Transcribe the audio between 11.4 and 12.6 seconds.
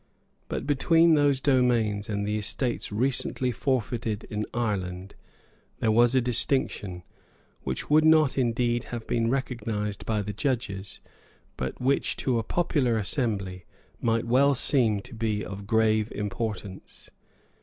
but which to a